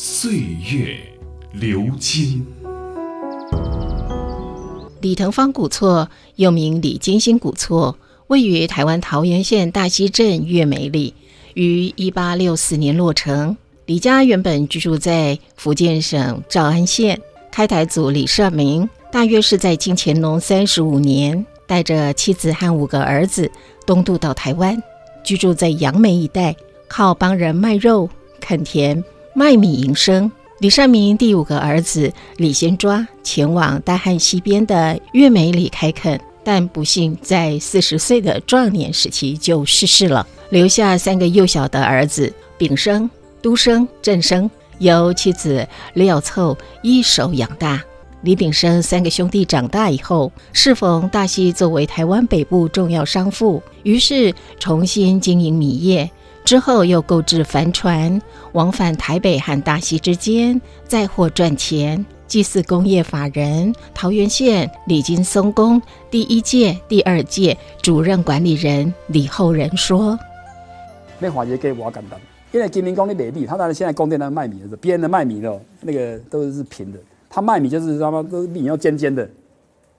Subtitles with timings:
[0.00, 0.30] 岁
[0.72, 0.96] 月
[1.50, 2.46] 流金。
[5.00, 7.98] 李腾芳古厝又名李金星古厝。
[8.28, 11.12] 位于台湾桃园县大溪镇月美里，
[11.54, 13.56] 于一八六四年落成。
[13.86, 17.20] 李家原本居住在福建省诏安县。
[17.50, 23.50] 开台祖李社明，大约是在清乾隆三十五年，带着妻子和五个儿子
[23.84, 24.80] 东渡到台湾，
[25.24, 26.54] 居住在杨梅一带，
[26.86, 29.02] 靠帮人卖肉、垦田、
[29.38, 30.28] 卖米营生。
[30.58, 36.20] 李善明第五个儿子李先抓前往大汉西边的月美里开垦。
[36.42, 43.08] 但不幸在四十岁的壮年时期就逝世了，留下三个幼小的儿子炳生、
[43.40, 47.80] 都生、郑生，由妻子廖凑一手养大。
[48.22, 56.10] 李炳生三个兄弟长大以后，适逢大溪作为台湾北部重要商埠，于是重新经营米业。
[56.48, 62.02] 之后又购置帆船，往返台北和大溪之间，载货赚钱。
[62.26, 65.78] 祭祀工业法人桃园县李金松宫
[66.10, 70.18] 第一届、第二届主任管理人李厚仁说
[71.20, 72.18] ：“那华爷给我简单，
[72.50, 79.28] 因为金陵宫的美米，他当然现在宫殿在卖米的，别人的卖米的那个都是平的，他卖米就是他妈都米要尖尖的，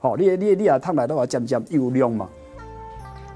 [0.00, 2.28] 好，你你你啊烫来都要尖尖又亮嘛。”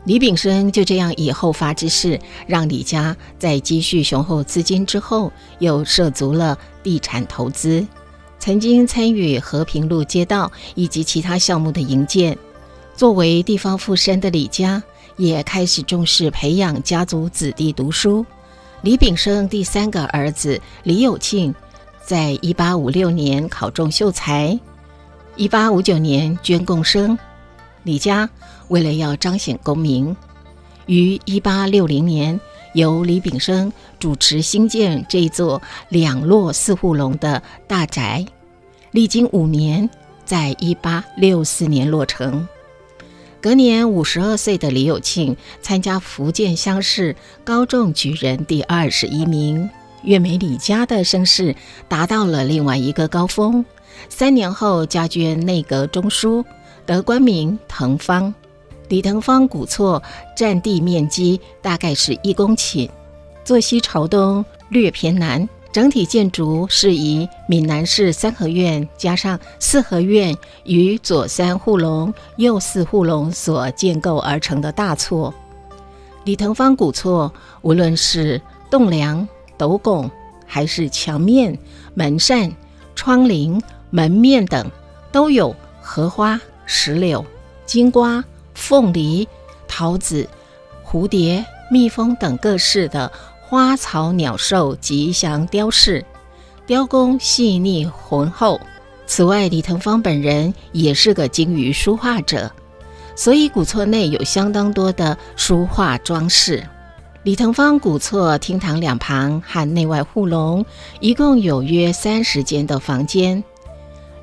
[0.05, 7.87] 李炳生就这样以后发之势，让李家在积蓄雄厚资金之后，又涉足了地产投资。
[8.39, 12.37] 曾经参与和平路街道以及其他项目的营建，
[12.95, 14.83] 作为地方富绅的李家
[15.17, 18.27] 也开始重视培养家族子弟读书。
[18.83, 21.55] 李炳生第三个儿子李有庆，
[22.05, 24.61] 在一八五六年考中秀才，
[25.37, 27.19] 一八五九年捐贡生。
[27.85, 28.29] 李家
[28.69, 30.17] 为了要彰显功名，
[30.87, 32.41] 于一八六零年。
[32.75, 38.27] 由李炳生主持兴建这座两落四户龙的大宅，
[38.91, 39.89] 历经五年，
[40.25, 42.49] 在一八六四年落成。
[43.41, 47.15] 隔年五十二岁的李有庆参加福建乡试，
[47.45, 49.71] 高中举人第二十一名。
[50.03, 51.55] 岳美李家的声势
[51.87, 53.65] 达到了另外一个高峰。
[54.09, 56.45] 三年后，加捐内阁中书，
[56.87, 58.33] 德官名腾芳。
[58.89, 60.03] 李腾芳古厝
[60.37, 62.89] 占地面积大概是一公顷，
[63.45, 65.49] 坐西朝东，略偏南。
[65.73, 75.35] 整体建筑是以闽南式三合院加上四合院与左三护龙、右四护龙所建构而成的大厝。
[76.23, 78.41] 李腾芳古厝无论是
[78.71, 80.09] 栋梁、斗拱，
[80.47, 81.59] 还是墙面、
[81.95, 82.53] 门扇、
[82.95, 84.71] 窗棂、门面等，
[85.11, 87.25] 都有荷花、石榴、
[87.67, 88.25] 金瓜。
[88.57, 89.27] 凤梨、
[89.67, 90.29] 桃子、
[90.87, 93.11] 蝴蝶、蜜蜂等各式的
[93.43, 96.07] 花草鸟兽吉祥雕饰，
[96.65, 98.61] 雕工细腻浑厚。
[99.09, 102.49] 此外，李腾芳本人也是个精于书画者，
[103.17, 106.65] 所以古厝内有相当多的书画装饰。
[107.25, 110.65] 李腾芳古厝厅堂两旁和内外护龙，
[111.01, 113.43] 一共有约三十间的房间。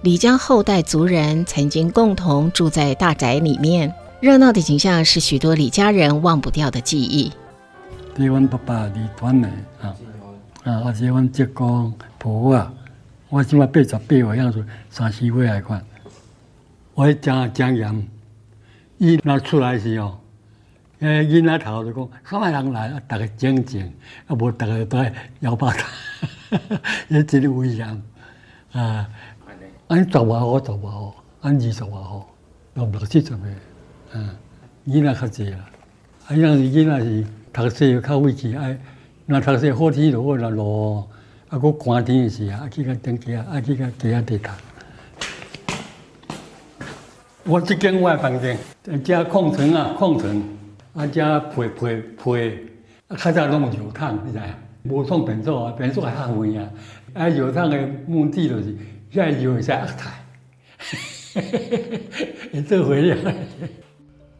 [0.03, 3.93] 李家后代族人曾经共同住在大宅里面。
[4.19, 7.31] 热闹的景象是许多李家人忘不掉的记忆。
[8.15, 9.47] 台湾爸爸李团的
[9.79, 9.93] 啊
[10.63, 12.73] 啊，而且阮浙江婆啊，
[13.29, 15.85] 我起码八十八岁样子，三四岁来看，
[16.95, 18.07] 我真真严。
[18.97, 20.19] 伊那出来时候，
[21.01, 22.99] 诶，囡仔头就讲，什么人来啊？
[23.07, 23.85] 大家静静，
[24.25, 24.97] 啊，无大家都
[25.41, 25.87] 摇把他，
[27.07, 28.01] 也真危险
[28.71, 29.07] 啊！
[29.91, 32.25] 按十外号，十外号，按二十外号，
[32.75, 33.37] 六六七十个。
[34.13, 34.29] 嗯，
[34.87, 35.57] 囡仔较济啦，
[36.27, 38.79] 啊，样是囡仔是读书较委屈，哎，
[39.25, 41.03] 那读书好天就好啦路，
[41.49, 44.49] 啊，佫寒天时啊，啊去甲登记啊，啊去甲地下地读。
[47.43, 48.57] 我即间我房间，
[49.03, 50.41] 加矿层啊，矿层，
[50.93, 52.63] 啊加配配配，
[53.09, 54.43] 啊较早拢油桶，你知影？
[54.83, 56.69] 无创便所啊，便所还较远啊，
[57.13, 57.77] 啊油桶的
[58.07, 58.73] 目的就是，
[59.13, 60.25] 遐油会使压台，
[60.77, 61.51] 嘿嘿
[62.11, 63.17] 嘿嘿，做回料。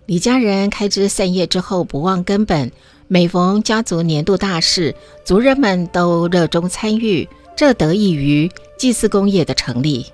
[0.06, 2.72] 李家人开枝散叶之后不忘根本，
[3.10, 4.96] 每逢家族年度大事，
[5.26, 10.06] 族人们都热衷参与，这得益于祭祀工业的成立。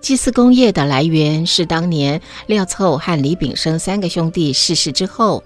[0.00, 5.44] 祭祀工业的来源是当年廖凑和李炳生三个兄弟逝世之后，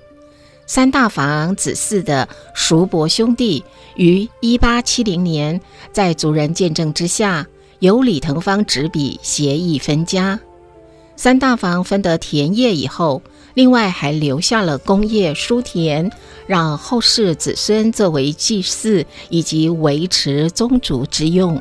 [0.64, 3.64] 三大房子嗣的叔伯兄弟
[3.96, 5.60] 于一八七零年
[5.92, 7.48] 在族人见证之下，
[7.84, 10.40] 由李腾芳执笔协议分家。
[11.16, 13.20] 三大房分得田业以后，
[13.52, 16.10] 另外还留下了工业书田，
[16.46, 21.60] 让后世子孙作为祭祀以及维持宗族之用。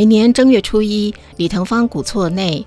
[0.00, 2.66] 每年正月初一，李腾芳古厝内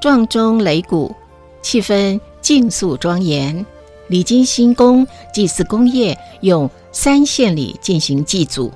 [0.00, 1.12] 撞钟擂鼓，
[1.60, 3.66] 气氛静肃庄严。
[4.06, 5.04] 李金新宫
[5.34, 8.70] 祭祀工业用三线礼进行祭祖。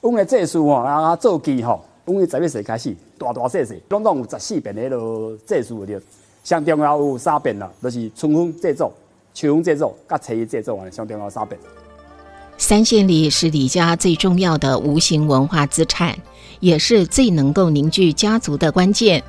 [0.00, 6.00] 阮的祭祀吼，啊做祭吼，阮的十月岁开始，大大细细，拢拢有十四遍迄落祭祀的。
[6.42, 8.92] 上重要有三遍啦，就是春分制作、
[9.32, 11.58] 秋分制作、甲初一制作完，上重要三遍。
[12.58, 16.18] 三线里是李家最重要的无形文化资产，
[16.58, 19.22] 也是最能够凝聚家族的关键。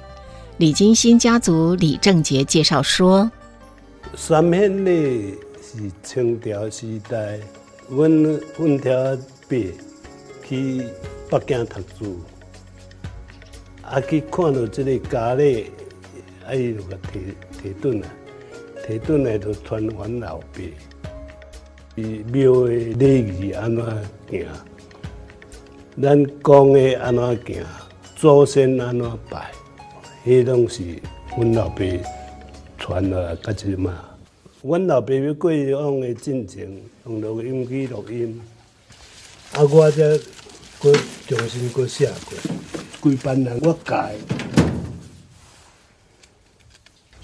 [0.57, 3.31] 李金星家族李正杰介绍说
[4.15, 7.39] ：“三线里是清朝时代，
[7.89, 8.11] 阮
[8.57, 8.93] 阮条
[9.47, 9.57] 爸
[10.47, 10.83] 去
[11.29, 12.19] 北京读书，
[13.83, 15.71] 啊去看到这个家里。”
[16.45, 16.53] 啊！
[16.53, 17.19] 伊就甲提
[17.61, 18.09] 提顿啊，
[18.85, 20.59] 提顿来就传阮老爸。
[21.95, 23.85] 伊庙的礼仪安怎
[24.29, 24.45] 行？
[26.01, 27.63] 咱讲的安怎行？
[28.15, 29.51] 祖先安怎拜？
[30.25, 30.83] 迄拢是
[31.37, 31.83] 阮老爸
[32.77, 33.93] 传落甲即嘛。
[34.61, 36.65] 阮老爸要过往的进程，
[37.05, 38.41] 用录音机录音，
[39.53, 40.17] 啊，我则
[40.79, 40.91] 过
[41.27, 42.37] 重新过写过，
[42.99, 44.09] 规班人我教。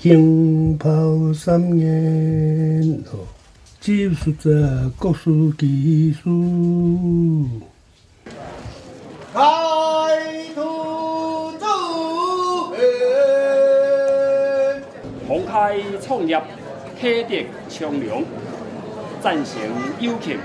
[0.02, 0.88] 兴炮
[1.34, 3.04] 三年，
[3.82, 7.46] 技术者各属技术。
[9.34, 9.42] 开
[10.56, 11.68] 土走
[15.28, 16.42] 红开创业，
[16.98, 18.24] 启迪从良，
[19.22, 19.56] 赞成
[20.00, 20.38] 有请。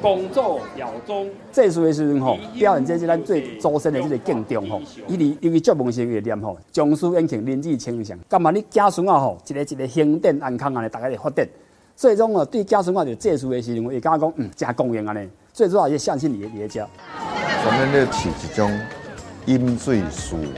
[0.00, 4.80] 工作表中，这时的时阵吼，表现这是咱最祖先的这个敬重吼。
[5.06, 8.18] 伊哩因为祝梦时会念吼，将士宴请，人之清祥。
[8.28, 11.46] 干嘛你家孙啊吼，一个一个兴典安康安尼，大家来发展。
[11.94, 15.28] 最终哦，对家孙啊就这时的时阵，会感觉讲嗯，真公平安尼。
[15.52, 16.86] 最主要是相信你的家。
[17.64, 18.80] 咱们咧饲一种
[19.46, 20.52] 饮水思源，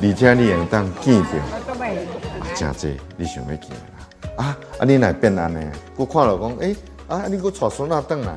[0.00, 1.28] 而且你会当见到，
[2.54, 4.36] 真济你想要见啦。
[4.36, 5.66] 啊啊，你来变安尼，
[5.96, 6.76] 我看了讲诶。
[7.08, 7.26] 啊！
[7.28, 8.36] 你搁带孙仔转来，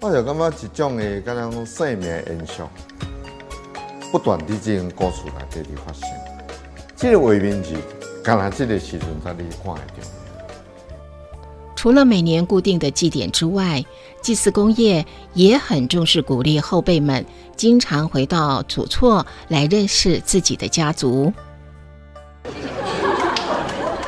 [0.00, 2.62] 我就感觉一种的，敢若讲生命延续，
[4.10, 6.08] 不断伫这种故事内底伫发生。
[6.96, 7.74] 这个画面是，
[8.22, 10.08] 敢若这个时阵才你看会到。
[11.76, 13.84] 除了每年固定的祭典之外，
[14.22, 15.04] 祭祀工业
[15.34, 17.22] 也很重视鼓励后辈们
[17.54, 21.30] 经常回到祖厝来认识自己的家族。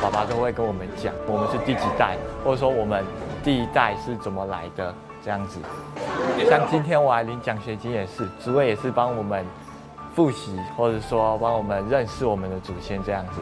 [0.01, 3.05] 爸爸都会跟我们讲，我们是第几代，或者说我们。
[3.47, 4.93] 第一代是怎么来的？
[5.23, 5.57] 这样子，
[6.49, 9.45] 像今天我来领奖学金也是，主委也是帮我们
[10.13, 13.39] 复习，或者说帮我们认识我们的祖先这样子。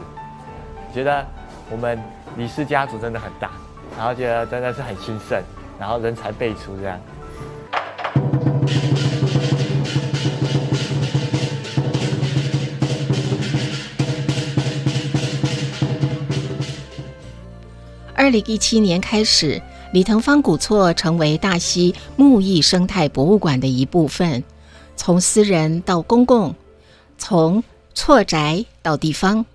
[0.94, 1.26] 觉得
[1.68, 2.00] 我们
[2.36, 3.50] 李氏家族真的很大，
[3.98, 5.42] 然后觉得真的是很兴盛，
[5.76, 7.00] 然后人才辈出这样。
[18.14, 19.60] 二零一七年开始。
[19.96, 24.44] 李腾芳古厝成为大溪木艺生态博物馆的一部分，
[24.94, 26.54] 从私人到公共，
[27.16, 29.46] 从厝宅到地方，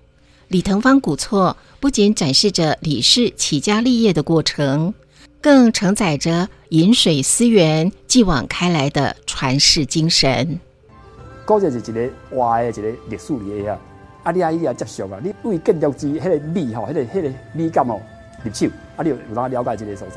[0.48, 4.92] 李腾芳古厝不仅展示着李氏起家立业的过程，
[5.40, 10.58] 更承载着饮水思源、继往开来的传世精神。
[11.46, 13.78] 古就是一个活的一个历史里啊，
[14.24, 18.00] 啊，你阿姨也接受啊，你为建筑之迄个美吼，迄个迄个美感哦。
[18.44, 19.04] 入手，啊！
[19.04, 20.16] 你有有哪了解这个所在？